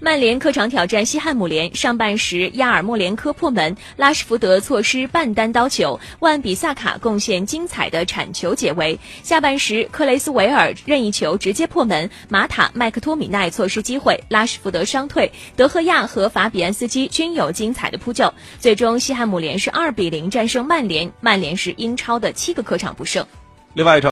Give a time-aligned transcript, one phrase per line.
[0.00, 23.24] 曼联客场挑战西汉姆联上半时亚尔莫连科破门拉什福德错失半单刀球万比萨卡贡献精彩的铲球解围下半时克雷斯维尔任意球直接破门马塔麦克托米奈错失机会拉什福德伤退德赫亚和法比安斯基均有精彩的扑救最终西汉姆联是二比零战胜曼联曼联是英超的七个客场不胜。
[23.74, 24.02] 另外一场